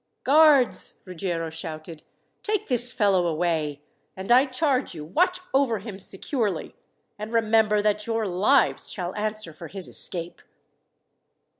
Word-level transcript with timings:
"Guards," 0.23 0.95
Ruggiero 1.05 1.51
shouted, 1.51 2.01
"take 2.41 2.67
this 2.69 2.91
fellow 2.91 3.27
away, 3.27 3.83
and 4.17 4.31
I 4.31 4.47
charge 4.47 4.95
you 4.95 5.05
watch 5.05 5.39
over 5.53 5.77
him 5.77 5.99
securely, 5.99 6.75
and 7.19 7.31
remember 7.31 7.83
that 7.83 8.07
your 8.07 8.25
lives 8.25 8.91
shall 8.91 9.13
answer 9.13 9.53
for 9.53 9.67
his 9.67 9.87
escape." 9.87 10.41